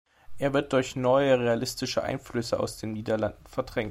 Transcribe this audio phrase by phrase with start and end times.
[0.39, 3.79] Er wird durch neue realistische Einflüsse aus den Niederlanden verdrängt.